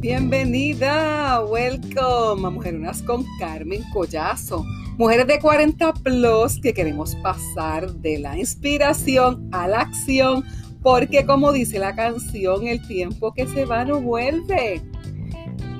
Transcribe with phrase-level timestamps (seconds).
[0.00, 4.64] Bienvenida, welcome a Mujerunas con Carmen Collazo.
[4.96, 10.44] Mujeres de 40 plus que queremos pasar de la inspiración a la acción,
[10.84, 14.80] porque como dice la canción, el tiempo que se va no vuelve.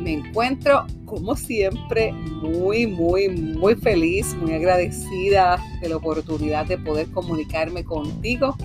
[0.00, 7.08] Me encuentro, como siempre, muy, muy, muy feliz, muy agradecida de la oportunidad de poder
[7.12, 8.56] comunicarme contigo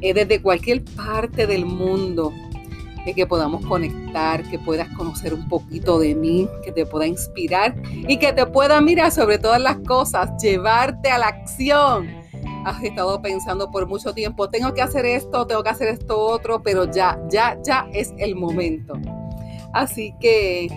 [0.00, 2.32] eh, desde cualquier parte del mundo
[3.14, 7.74] que podamos conectar, que puedas conocer un poquito de mí, que te pueda inspirar
[8.08, 12.08] y que te pueda, mirar sobre todas las cosas, llevarte a la acción.
[12.64, 16.62] Has estado pensando por mucho tiempo, tengo que hacer esto, tengo que hacer esto otro,
[16.62, 18.94] pero ya, ya, ya es el momento.
[19.72, 20.68] Así que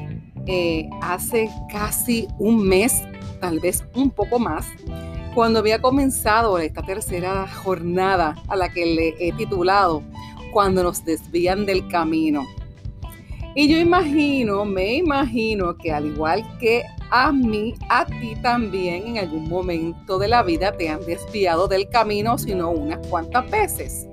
[0.46, 3.02] eh, hace casi un mes,
[3.40, 4.66] tal vez un poco más,
[5.34, 10.04] cuando había comenzado esta tercera jornada a la que le he titulado
[10.54, 12.46] cuando nos desvían del camino.
[13.56, 19.18] Y yo imagino, me imagino que al igual que a mí, a ti también en
[19.20, 24.08] algún momento de la vida te han desviado del camino, sino unas cuantas veces.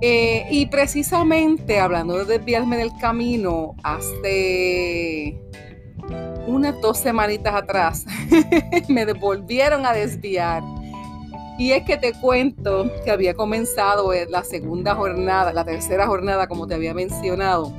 [0.00, 5.38] Eh, y precisamente hablando de desviarme del camino, hace
[6.46, 8.06] unas dos semanitas atrás
[8.88, 10.62] me volvieron a desviar
[11.58, 16.46] y es que te cuento que había comenzado eh, la segunda jornada, la tercera jornada,
[16.46, 17.72] como te había mencionado,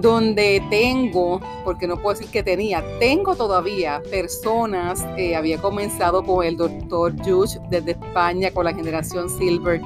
[0.00, 6.44] donde tengo, porque no puedo decir que tenía, tengo todavía personas, eh, había comenzado con
[6.44, 9.80] el doctor Juge desde España, con la generación Silver,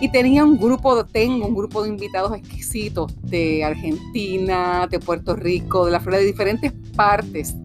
[0.00, 5.86] y tenía un grupo, tengo un grupo de invitados exquisitos de Argentina, de Puerto Rico,
[5.86, 7.56] de la Florida, de diferentes partes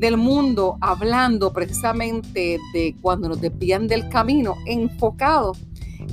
[0.00, 5.52] del mundo hablando precisamente de cuando nos desvían del camino, enfocado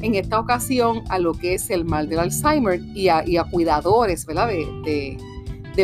[0.01, 4.49] en esta ocasión a lo que es el mal del Alzheimer y a, cuidadores ¿verdad?
[4.49, 5.17] De,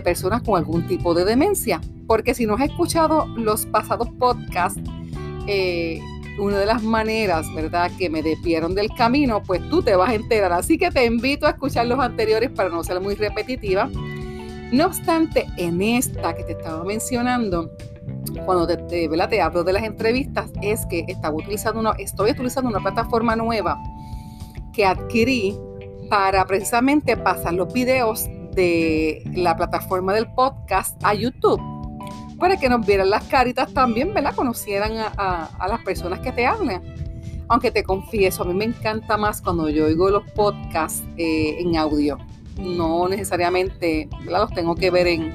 [0.04, 1.80] personas con algún tipo de demencia.
[2.08, 4.82] Porque si no has escuchado los pasados podcasts,
[5.48, 6.02] eh,
[6.40, 10.16] una de las maneras, ¿verdad?, que me desviaron del camino, pues tú te vas a
[10.16, 10.52] enterar.
[10.52, 13.88] Así que te invito a escuchar los anteriores para no ser muy repetitiva.
[14.72, 17.70] No obstante, en esta que te estaba mencionando,
[18.46, 23.36] cuando te, hablo de las entrevistas, es que estaba utilizando una, estoy utilizando una plataforma
[23.36, 23.78] nueva
[24.74, 25.58] que adquirí
[26.10, 31.62] para precisamente pasar los videos de la plataforma del podcast a YouTube
[32.44, 34.36] para que nos vieran las caritas también, ¿verdad?
[34.36, 36.84] Conocieran a, las personas que te hablan.
[37.48, 41.78] Aunque te confieso, a mí me encanta más cuando yo oigo los podcasts eh, en
[41.78, 42.18] audio.
[42.60, 44.42] No necesariamente, ¿verdad?
[44.42, 45.34] Los tengo que ver en,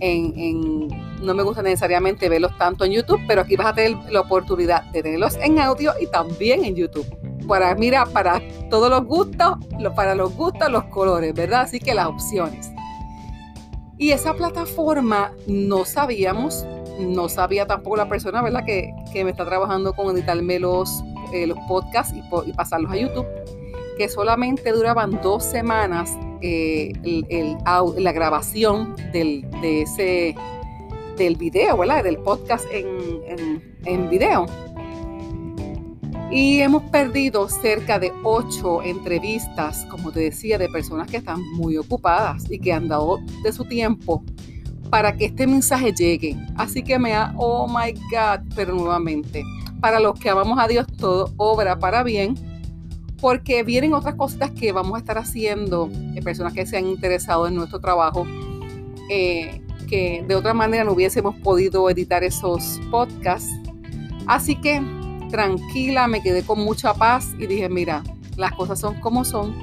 [0.00, 0.88] en,
[1.20, 4.84] no me gusta necesariamente verlos tanto en YouTube, pero aquí vas a tener la oportunidad
[4.92, 7.06] de tenerlos en audio y también en YouTube.
[7.46, 8.40] Para, mira, para
[8.70, 9.56] todos los gustos,
[9.94, 11.62] para los gustos, los colores, ¿verdad?
[11.62, 12.70] Así que las opciones.
[13.98, 16.66] Y esa plataforma no sabíamos,
[17.00, 18.64] no sabía tampoco la persona, ¿verdad?
[18.64, 18.92] Que,
[19.24, 21.02] me está trabajando con editarme los,
[21.32, 23.26] eh, los podcasts y, pasarlos a YouTube,
[23.96, 26.92] que solamente duraban dos semanas eh,
[27.64, 30.34] la grabación del, de ese,
[31.16, 32.04] del video, ¿verdad?
[32.04, 34.46] Del podcast en, en, video.
[36.30, 41.76] Y hemos perdido cerca de ocho entrevistas, como te decía, de personas que están muy
[41.76, 44.24] ocupadas y que han dado de su tiempo
[44.90, 46.36] para que este mensaje llegue.
[46.56, 49.44] Así que me ha, oh my God, pero nuevamente,
[49.80, 52.34] para los que amamos a Dios, todo obra para bien
[53.20, 57.46] porque vienen otras cositas que vamos a estar haciendo, de personas que se han interesado
[57.46, 58.26] en nuestro trabajo,
[59.10, 63.50] eh, que de otra manera no hubiésemos podido editar esos podcasts.
[64.26, 64.82] Así que
[65.30, 68.02] tranquila, me quedé con mucha paz y dije, mira,
[68.36, 69.54] las cosas son como son,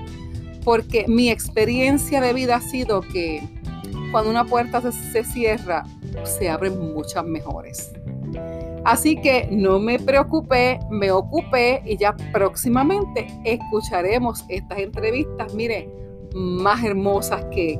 [0.63, 3.47] porque mi experiencia de vida ha sido que
[4.11, 5.83] cuando una puerta se, se cierra,
[6.23, 7.91] se abren muchas mejores.
[8.85, 15.89] Así que no me preocupé, me ocupé y ya próximamente escucharemos estas entrevistas, mire,
[16.33, 17.79] más hermosas que,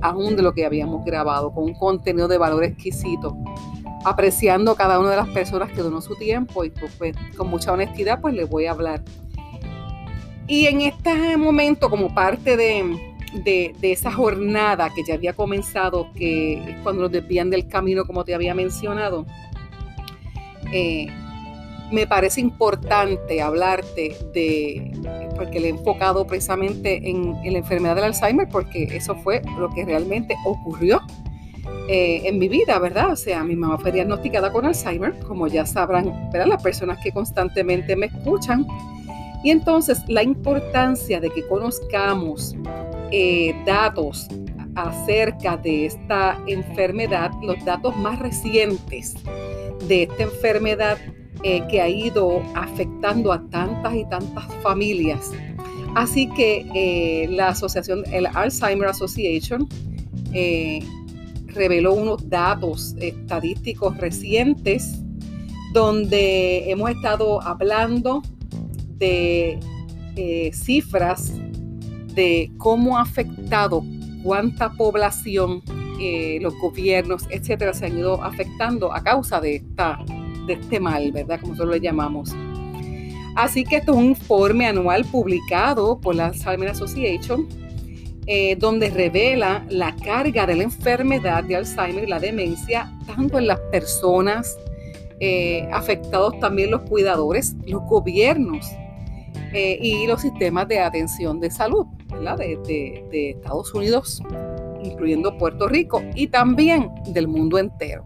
[0.00, 3.36] aún de lo que habíamos grabado, con un contenido de valor exquisito,
[4.04, 7.72] apreciando cada una de las personas que donó su tiempo y pues, pues, con mucha
[7.72, 9.02] honestidad pues les voy a hablar.
[10.46, 12.98] Y en este momento, como parte de,
[13.44, 18.04] de, de, esa jornada que ya había comenzado, que es cuando nos desvían del camino,
[18.04, 19.26] como te había mencionado,
[20.72, 21.06] eh,
[21.90, 24.92] me parece importante hablarte de,
[25.36, 29.84] porque le he enfocado precisamente en, la enfermedad del Alzheimer, porque eso fue lo que
[29.84, 31.00] realmente ocurrió
[31.88, 33.12] eh, en mi vida, ¿verdad?
[33.12, 36.46] O sea, mi mamá fue diagnosticada con Alzheimer, como ya sabrán, ¿verdad?
[36.46, 38.66] Las personas que constantemente me escuchan.
[39.42, 42.54] Y entonces la importancia de que conozcamos
[43.10, 44.28] eh, datos
[44.74, 49.14] acerca de esta enfermedad, los datos más recientes
[49.88, 50.98] de esta enfermedad
[51.42, 55.30] eh, que ha ido afectando a tantas y tantas familias.
[55.94, 59.66] Así que eh, la asociación, el Alzheimer Association,
[60.34, 60.80] eh,
[61.46, 65.00] reveló unos datos estadísticos recientes
[65.72, 68.22] donde hemos estado hablando
[68.98, 69.58] de
[70.52, 71.32] cifras
[72.14, 73.82] de cómo ha afectado
[74.22, 75.62] cuánta población,
[76.40, 79.98] los gobiernos, etcétera, se han ido afectando a causa de esta
[80.50, 81.40] de este mal, ¿verdad?
[81.40, 82.34] Como nosotros lo llamamos.
[83.36, 87.48] Así que esto es un informe anual publicado por la Alzheimer Association,
[88.26, 93.46] eh, donde revela la carga de la enfermedad de Alzheimer y la demencia, tanto en
[93.46, 94.58] las personas
[95.20, 98.66] eh, afectados también los cuidadores, los gobiernos
[99.52, 102.38] eh, y los sistemas de atención de salud ¿verdad?
[102.38, 104.22] de Estados Unidos,
[104.82, 108.04] incluyendo Puerto Rico y también del mundo entero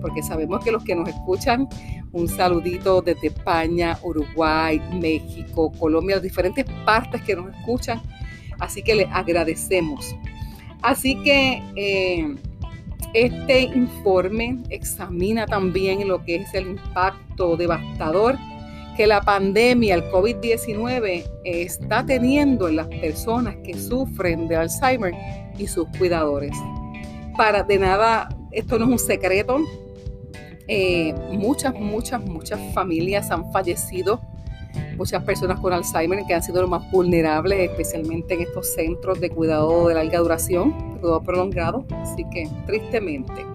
[0.00, 1.68] porque sabemos que los que nos escuchan,
[2.12, 8.00] un saludito desde España, Uruguay, México, Colombia, las diferentes partes que nos escuchan,
[8.58, 10.16] así que les agradecemos.
[10.82, 12.34] Así que eh,
[13.14, 18.36] este informe examina también lo que es el impacto devastador
[18.96, 25.12] que la pandemia, el COVID-19, está teniendo en las personas que sufren de Alzheimer
[25.58, 26.56] y sus cuidadores.
[27.36, 29.58] Para de nada, esto no es un secreto,
[30.68, 34.20] eh, muchas, muchas, muchas familias han fallecido,
[34.96, 39.30] muchas personas con Alzheimer que han sido los más vulnerables, especialmente en estos centros de
[39.30, 43.46] cuidado de larga duración, de cuidado prolongado, así que tristemente.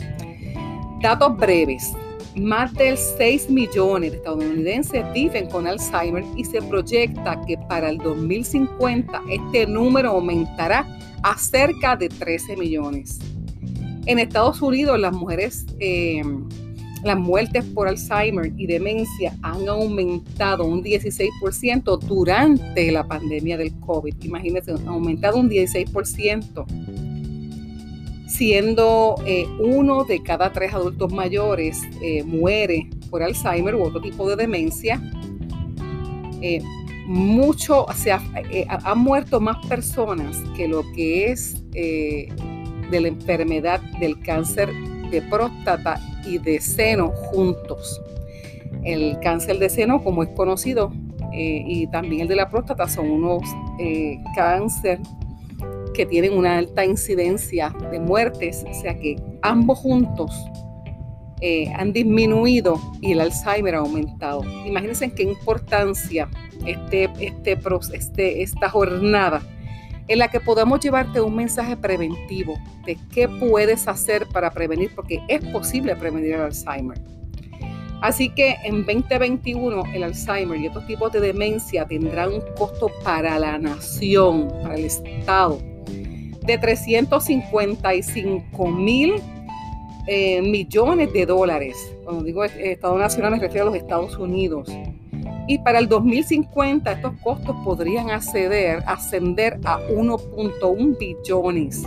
[1.02, 1.94] Datos breves.
[2.36, 7.98] Más de 6 millones de estadounidenses viven con Alzheimer y se proyecta que para el
[7.98, 10.88] 2050 este número aumentará
[11.24, 13.19] a cerca de 13 millones.
[14.06, 16.24] En Estados Unidos las mujeres eh,
[17.03, 24.13] las muertes por Alzheimer y demencia han aumentado un 16% durante la pandemia del COVID.
[24.24, 26.65] Imagínense, han aumentado un 16%,
[28.27, 34.30] siendo eh, uno de cada tres adultos mayores eh, muere por Alzheimer u otro tipo
[34.30, 35.01] de demencia.
[36.42, 36.62] Eh,
[37.07, 38.21] mucho, o sea,
[38.68, 42.30] han muerto más personas que lo que es de
[43.01, 44.69] la enfermedad del cáncer
[45.12, 48.02] de próstata y de seno juntos.
[48.84, 50.92] El cáncer de seno, como es conocido,
[51.34, 53.44] eh, y también el de la próstata son unos
[53.80, 55.00] eh, cáncer
[55.94, 60.31] que tienen una alta incidencia de muertes, o sea que ambos juntos
[61.42, 64.44] eh, han disminuido y el Alzheimer ha aumentado.
[64.66, 66.30] Imagínense qué importancia
[66.66, 67.57] este, este,
[67.94, 69.42] este, esta jornada
[70.07, 75.21] en la que podamos llevarte un mensaje preventivo de qué puedes hacer para prevenir, porque
[75.27, 77.00] es posible prevenir el Alzheimer.
[78.01, 83.38] Así que en 2021 el Alzheimer y otros tipos de demencia tendrán un costo para
[83.38, 89.21] la nación, para el Estado, de 355 mil
[90.07, 91.77] eh, millones de dólares.
[92.04, 94.68] Cuando digo Estado Nacional me refiero a los Estados Unidos.
[95.51, 101.83] Y para el 2050 estos costos podrían ascender, ascender a 1.1 billones.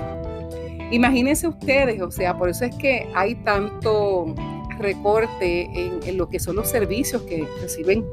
[0.90, 4.34] Imagínense ustedes, o sea, por eso es que hay tanto
[4.78, 8.04] recorte en, lo que son los servicios que reciben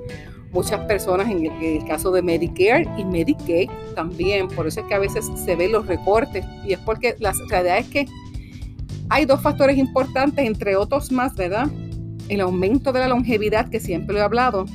[0.54, 4.48] muchas personas en el, caso de Medicare y Medicaid también.
[4.48, 7.80] Por eso es que a veces se ven los recortes y es porque la realidad
[7.80, 8.06] es que
[9.10, 11.68] hay dos factores importantes, entre otros más, ¿verdad?
[12.30, 14.66] El aumento de la longevidad, que siempre lo he hablado,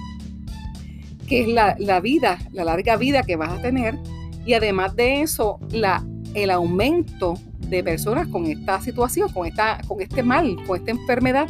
[1.27, 3.99] que es la, vida, la larga vida que vas a tener.
[4.45, 6.05] Y además de eso, la,
[6.35, 11.49] el aumento de personas con esta situación, con, esta, con este mal, con esta enfermedad.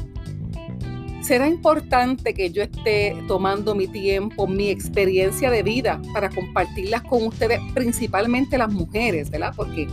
[1.20, 7.24] Será importante que yo esté tomando mi tiempo, mi experiencia de vida para compartirlas con
[7.26, 9.52] ustedes, principalmente las mujeres, ¿verdad?
[9.56, 9.88] Porque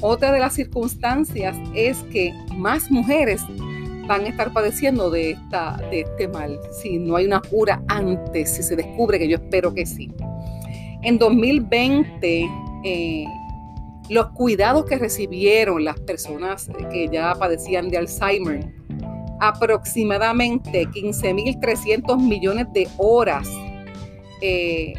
[0.00, 3.40] otra de las circunstancias es que más mujeres
[4.12, 8.50] van a estar padeciendo de, esta, de este mal, si no hay una cura antes,
[8.56, 10.12] si se descubre, que yo espero que sí.
[11.00, 12.50] En 2020,
[12.84, 13.24] eh,
[14.10, 18.70] los cuidados que recibieron las personas que ya padecían de Alzheimer,
[19.40, 23.48] aproximadamente 15.300 millones de horas
[24.42, 24.92] eh,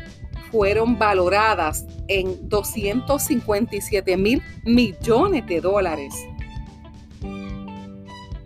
[0.51, 6.15] fueron valoradas en 257 mil millones de dólares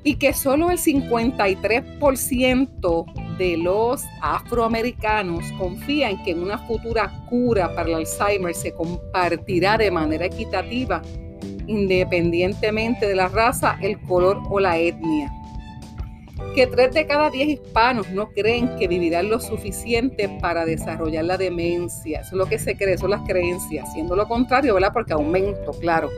[0.07, 7.95] y que solo el 53% de los afroamericanos confían que una futura cura para el
[7.95, 11.01] Alzheimer se compartirá de manera equitativa
[11.67, 15.29] independientemente de la raza, el color o la etnia.
[16.55, 21.37] Que tres de cada diez hispanos no creen que vivirán lo suficiente para desarrollar la
[21.37, 22.21] demencia.
[22.21, 23.91] Eso es lo que se cree, son las creencias.
[23.91, 24.93] Siendo lo contrario, ¿verdad?
[24.93, 26.09] Porque aumento, claro.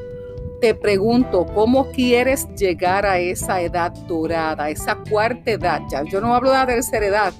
[0.61, 5.81] Te pregunto, ¿cómo quieres llegar a esa edad dorada, esa cuarta edad?
[5.89, 7.33] Ya, yo no hablo de la tercera edad,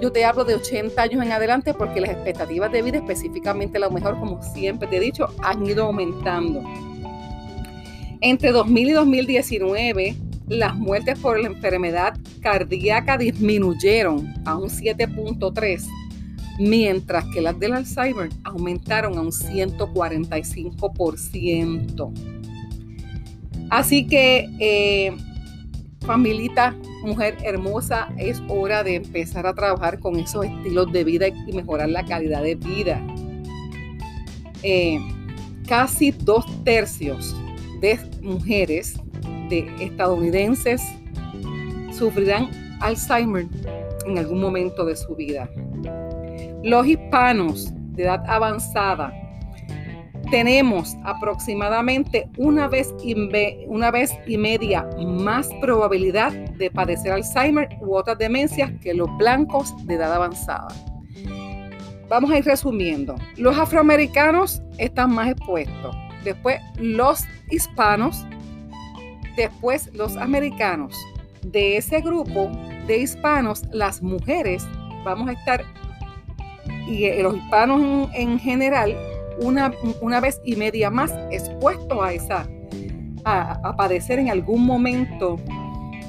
[0.00, 3.90] yo te hablo de 80 años en adelante porque las expectativas de vida, específicamente la
[3.90, 6.62] mejor, como siempre te he dicho, han ido aumentando.
[8.20, 10.16] Entre 2000 y 2019,
[10.46, 15.84] las muertes por la enfermedad cardíaca disminuyeron a un 7.3,
[16.58, 22.12] mientras que las del Alzheimer aumentaron a un 145%.
[23.70, 25.16] Así que, eh,
[26.00, 31.52] familita, mujer hermosa, es hora de empezar a trabajar con esos estilos de vida y
[31.52, 33.00] mejorar la calidad de vida.
[34.62, 34.98] Eh,
[35.66, 37.36] casi dos tercios
[37.80, 38.98] de mujeres
[39.50, 40.82] de estadounidenses
[41.92, 42.50] sufrirán
[42.80, 43.46] Alzheimer
[44.06, 45.48] en algún momento de su vida.
[46.68, 49.10] Los hispanos de edad avanzada
[50.30, 53.14] tenemos aproximadamente una vez, y
[53.66, 59.74] una vez y media más probabilidad de padecer Alzheimer u otras demencias que los blancos
[59.86, 60.68] de edad avanzada.
[62.10, 63.14] Vamos a ir resumiendo.
[63.38, 65.96] Los afroamericanos están más expuestos.
[66.22, 68.26] Después los hispanos.
[69.38, 70.94] Después los americanos.
[71.40, 72.50] De ese grupo
[72.86, 74.68] de hispanos, las mujeres
[75.02, 75.64] vamos a estar,
[76.86, 78.96] y eh, los hispanos en general,
[79.40, 82.48] una, una vez y media más expuesto a esa,
[83.24, 85.36] a, padecer en algún momento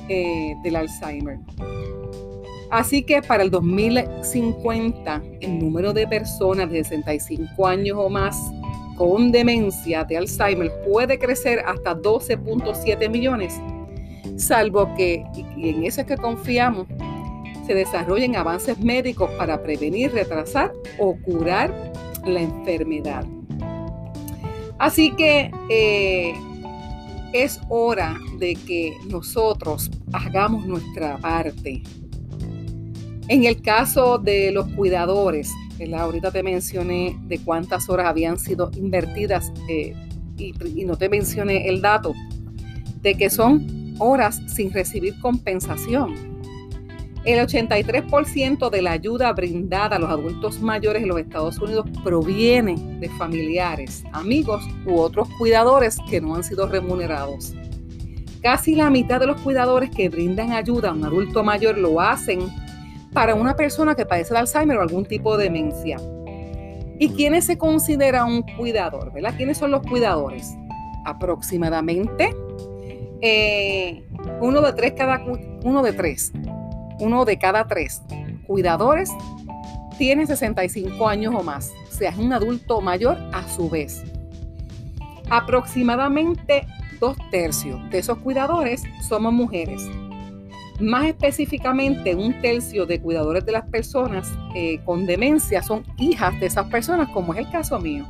[0.08, 1.38] eh, del Alzheimer.
[2.72, 8.38] Así que para el 2050, el número de personas de 65 años o más
[8.96, 13.60] con demencia de Alzheimer puede crecer hasta 12.7 millones,
[14.36, 15.24] salvo que,
[15.58, 16.86] y en eso es que confiamos,
[17.70, 21.72] se desarrollen avances médicos para prevenir, retrasar o curar
[22.26, 23.24] la enfermedad.
[24.80, 26.34] Así que eh,
[27.32, 31.84] es hora de que nosotros hagamos nuestra parte.
[33.28, 35.52] En el caso de los cuidadores,
[35.96, 39.94] ahorita te mencioné de cuántas horas habían sido invertidas eh,
[40.38, 42.16] y, y no te mencioné el dato
[43.04, 46.29] de que son horas sin recibir compensación.
[47.26, 52.76] El 83% de la ayuda brindada a los adultos mayores en los Estados Unidos proviene
[53.00, 57.54] de familiares, amigos u otros cuidadores que no han sido remunerados.
[58.42, 62.40] Casi la mitad de los cuidadores que brindan ayuda a un adulto mayor lo hacen
[63.12, 65.98] para una persona que padece de Alzheimer o algún tipo de demencia.
[67.00, 69.12] ¿Y quiénes se considera un cuidador?
[69.12, 69.34] ¿verdad?
[69.36, 70.56] ¿Quiénes son los cuidadores?
[71.06, 72.34] Aproximadamente
[73.22, 74.04] eh,
[74.40, 75.22] uno de tres cada
[75.64, 76.32] uno de tres
[77.00, 78.02] uno de cada tres
[78.46, 79.10] cuidadores
[79.98, 84.04] tiene 65 años o más, sea, un adulto mayor a su vez.
[85.30, 86.66] Aproximadamente
[87.00, 89.82] dos tercios de esos cuidadores somos mujeres.
[90.80, 96.46] Más específicamente, un tercio de cuidadores de las personas eh, con demencia son hijas de
[96.46, 98.06] esas personas, como es el caso mío.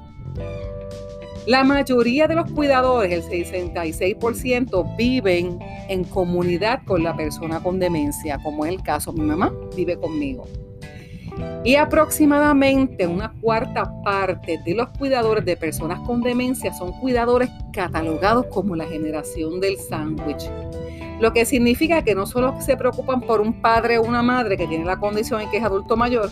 [1.50, 8.38] La mayoría de los cuidadores, el 66%, viven en comunidad con la persona con demencia,
[8.44, 10.46] como es el caso, mi mamá vive conmigo.
[11.64, 18.46] Y aproximadamente una cuarta parte de los cuidadores de personas con demencia son cuidadores catalogados
[18.46, 20.52] como la generación del sándwich.
[21.20, 24.68] Lo que significa que no solo se preocupan por un padre o una madre que
[24.68, 26.30] tiene la condición en que es adulto mayor,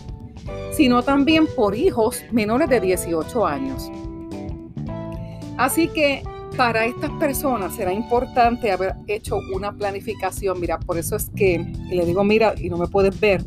[0.69, 3.91] sino también por hijos menores de 18 años.
[5.57, 6.23] Así que
[6.55, 10.59] para estas personas será importante haber hecho una planificación.
[10.59, 13.43] Mira, por eso es que le digo, mira, y no me puedes ver,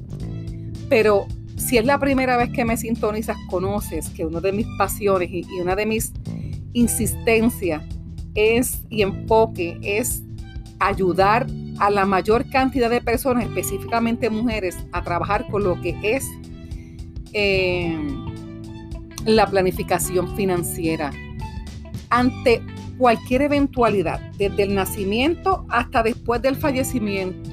[0.89, 1.27] pero
[1.57, 5.45] si es la primera vez que me sintonizas, conoces que una de mis pasiones y,
[5.61, 6.13] una de mis
[6.73, 7.83] insistencias
[8.35, 10.23] es y enfoque es
[10.79, 11.47] ayudar
[11.79, 16.27] a la mayor cantidad de personas, específicamente mujeres, a trabajar con lo que es
[17.33, 17.97] eh,
[19.27, 21.13] la planificación financiera
[22.11, 22.63] ante
[22.99, 27.51] cualquier eventualidad, desde el nacimiento hasta después del fallecimiento.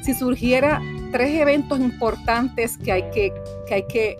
[0.00, 0.80] Si surgiera
[1.12, 3.32] tres eventos importantes que hay que,
[3.66, 4.16] que, hay que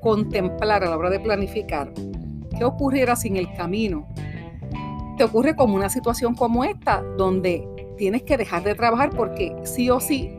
[0.00, 1.92] contemplar a la hora de planificar,
[2.56, 4.08] ¿qué ocurriera sin el camino?
[5.18, 9.90] Te ocurre como una situación como esta, donde tienes que dejar de trabajar porque sí
[9.90, 10.32] o sí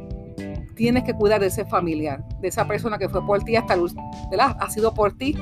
[0.79, 3.81] tienes que cuidar de ese familiar, de esa persona que fue por ti hasta el,
[4.31, 4.55] ¿verdad?
[4.62, 5.36] Ha sido por ti.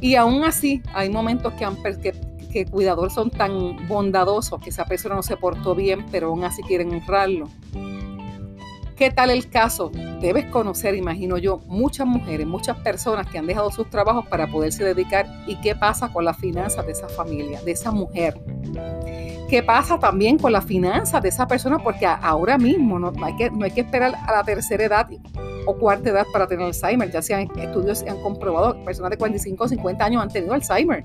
[0.00, 2.12] Y aún así hay momentos que,
[2.52, 6.62] que cuidadores son tan bondadosos que esa persona no se portó bien, pero aún así
[6.62, 7.48] quieren honrarlo.
[8.98, 9.92] ¿Qué tal el caso?
[10.20, 14.82] Debes conocer, imagino yo, muchas mujeres, muchas personas que han dejado sus trabajos para poderse
[14.82, 18.36] dedicar y qué pasa con las finanzas de esa familia, de esa mujer.
[19.48, 21.78] ¿Qué pasa también con las finanzas de esa persona?
[21.78, 25.08] Porque ahora mismo no hay que, no hay que esperar a la tercera edad
[25.68, 27.10] o cuarta edad para tener Alzheimer.
[27.10, 31.04] Ya se estudios han comprobado que personas de 45 o 50 años han tenido Alzheimer.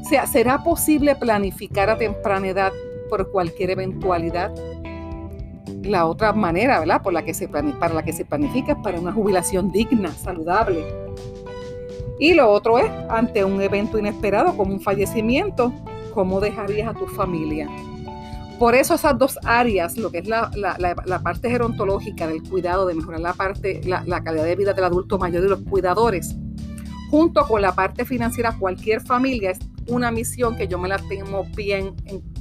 [0.00, 2.72] O sea, ¿será posible planificar a temprana edad
[3.10, 4.54] por cualquier eventualidad?
[5.82, 7.02] La otra manera, ¿verdad?
[7.02, 10.84] Por la que se para la que se planifica es para una jubilación digna, saludable.
[12.20, 15.72] Y lo otro es, ante un evento inesperado como un fallecimiento,
[16.14, 17.68] ¿cómo dejarías a tu familia?
[18.58, 23.20] Por eso esas dos áreas, lo que es la, parte gerontológica del cuidado, de mejorar
[23.20, 26.36] la parte, la, calidad de vida del adulto mayor y los cuidadores,
[27.10, 29.58] junto con la parte financiera, cualquier familia es
[29.88, 31.94] una misión que yo me la tengo bien,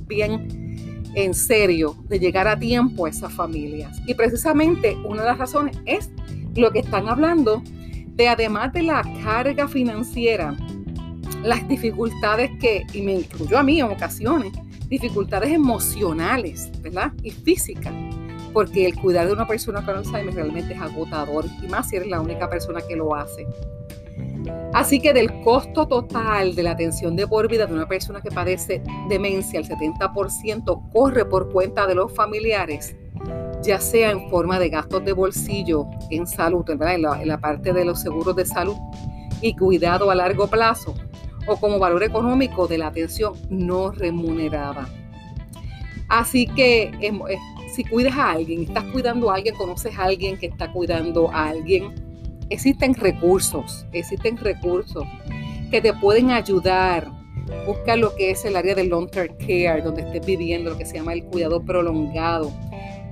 [0.07, 3.99] bien en serio, de llegar a tiempo a esas familias.
[4.05, 6.09] Y precisamente una de las razones es
[6.55, 7.61] lo que están hablando
[8.15, 10.55] de además de la carga financiera,
[11.43, 14.53] las dificultades que, y me incluyo a mí en ocasiones,
[14.93, 17.13] dificultades emocionales, ¿verdad?
[17.23, 17.91] Y físicas,
[18.53, 22.09] porque el cuidar de una persona con Alzheimer realmente es agotador, y más si eres
[22.09, 23.47] la única persona que lo hace.
[24.71, 28.29] Así que del costo total de la atención de por vida de una persona que
[28.29, 32.95] padece demencia, el 70% corre por cuenta de los familiares,
[33.63, 36.93] ya sea en forma de gastos de bolsillo en salud, ¿verdad?
[37.19, 38.75] en la parte de los seguros de salud
[39.41, 40.93] y cuidado a largo plazo,
[41.45, 44.87] o como valor económico de la atención no remunerada.
[46.09, 47.37] Así que em, eh,
[47.73, 51.49] si cuidas a alguien, estás cuidando a alguien, conoces a alguien que está cuidando a
[51.49, 51.93] alguien,
[52.49, 55.05] existen recursos, existen recursos
[55.71, 57.11] que te pueden ayudar.
[57.65, 60.85] Busca lo que es el área de long term care, donde estés viviendo, lo que
[60.85, 62.51] se llama el cuidado prolongado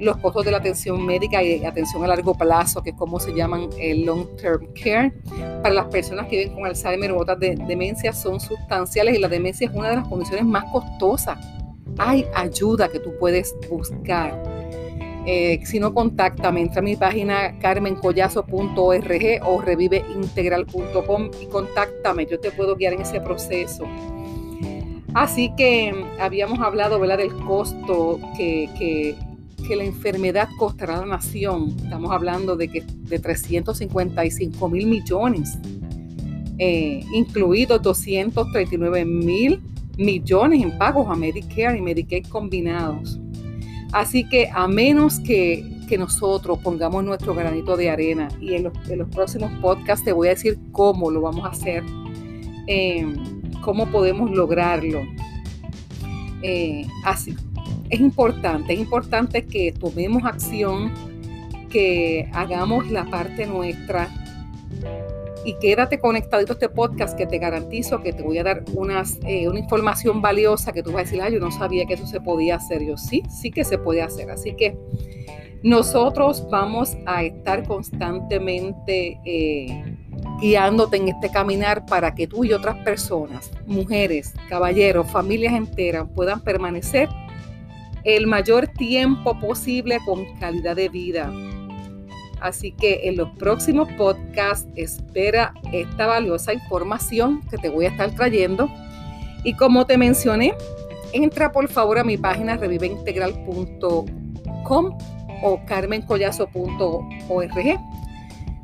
[0.01, 3.33] los costos de la atención médica y atención a largo plazo, que es como se
[3.33, 5.13] llaman el long term care,
[5.61, 9.27] para las personas que viven con Alzheimer u otras de, demencias son sustanciales y la
[9.27, 11.37] demencia es una de las condiciones más costosas.
[11.97, 14.41] Hay ayuda que tú puedes buscar.
[15.27, 22.49] Eh, si no, contáctame, entra a mi página carmencollazo.org o reviveintegral.com y contáctame, yo te
[22.49, 23.85] puedo guiar en ese proceso.
[25.13, 27.19] Así que habíamos hablado ¿verdad?
[27.19, 29.15] del costo que
[29.62, 35.58] que la enfermedad costará a la nación, estamos hablando de que de 355 mil millones,
[36.58, 39.62] eh, incluidos 239 mil
[39.97, 43.19] millones en pagos a Medicare y Medicaid combinados.
[43.91, 49.08] Así que a menos que, que nosotros pongamos nuestro granito de arena y en los,
[49.10, 51.84] próximos podcasts te voy a decir cómo lo vamos a hacer,
[52.67, 53.06] eh,
[53.62, 55.02] cómo podemos lograrlo.
[56.43, 57.36] Eh, así,
[57.91, 60.91] es importante, es importante que tomemos acción,
[61.69, 64.10] que hagamos la parte nuestra
[65.43, 68.63] y quédate conectadito a este podcast que te garantizo que te voy a dar
[69.25, 72.06] eh, una información valiosa que tú vas a decir, ah, yo no sabía que eso
[72.06, 72.84] se podía hacer.
[72.86, 74.30] Yo sí, sí que se puede hacer.
[74.30, 74.77] Así que
[75.63, 79.95] nosotros vamos a estar constantemente eh,
[80.39, 86.41] guiándote en este caminar para que tú y otras personas, mujeres, caballeros, familias enteras puedan
[86.41, 87.10] permanecer
[88.03, 91.31] el mayor tiempo posible con calidad de vida.
[92.41, 98.09] Así que en los próximos podcasts espera esta valiosa información que te voy a estar
[98.15, 98.67] trayendo.
[99.43, 100.55] Y como te mencioné,
[101.13, 104.97] entra por favor a mi página reviveintegral.com
[105.43, 107.79] o carmencollazo.org.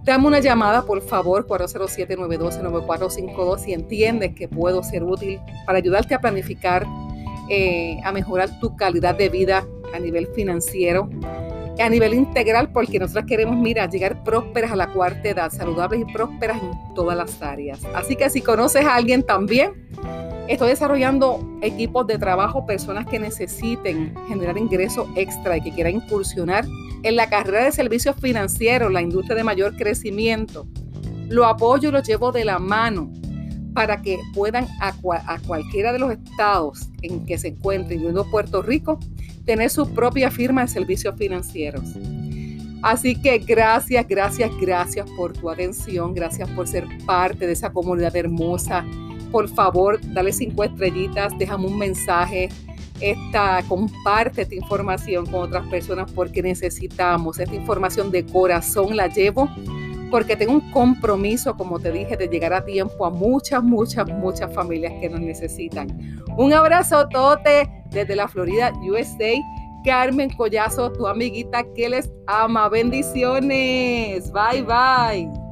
[0.03, 6.21] Dame una llamada, por favor, 407-912-9452 si entiendes que puedo ser útil para ayudarte a
[6.21, 6.87] planificar
[7.49, 11.09] eh, a mejorar tu calidad de vida a nivel financiero,
[11.79, 16.13] a nivel integral, porque nosotros queremos, mira, llegar prósperas a la cuarta edad, saludables y
[16.13, 17.79] prósperas en todas las áreas.
[17.93, 19.87] Así que si conoces a alguien también,
[20.47, 26.65] estoy desarrollando equipos de trabajo, personas que necesiten generar ingresos extra y que quieran incursionar
[27.03, 30.67] en la carrera de servicios financieros, la industria de mayor crecimiento.
[31.29, 33.11] Lo apoyo y lo llevo de la mano
[33.77, 34.91] para que puedan a,
[35.45, 38.97] cualquiera de los estados en que se encuentren, incluyendo Puerto Rico,
[39.45, 41.83] tener su propia firma de servicios financieros.
[42.81, 48.15] Así que gracias, gracias, gracias por tu atención, gracias por ser parte de esa comunidad
[48.15, 48.83] hermosa.
[49.31, 52.49] Por favor, dale cinco estrellitas, déjame un mensaje,
[52.99, 59.47] esta, comparte esta información con otras personas porque necesitamos esta información de corazón, la llevo
[60.09, 64.53] porque tengo un compromiso, como te dije, de llegar a tiempo a muchas, muchas, muchas
[64.53, 65.87] familias que nos necesitan.
[66.37, 69.33] Un abrazo tote desde la Florida, USA.
[69.83, 72.67] Carmen Collazo, tu amiguita que les ama.
[72.67, 74.31] Bendiciones.
[74.31, 75.46] Bye, bye.